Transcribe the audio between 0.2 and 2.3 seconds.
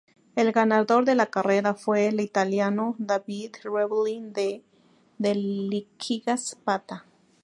El ganador de la carrera fue el